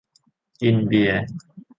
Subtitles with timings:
[0.59, 1.23] กินเบียร์